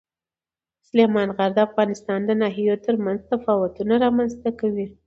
[0.87, 4.87] سلیمان غر د افغانستان د ناحیو ترمنځ تفاوتونه رامنځته کوي.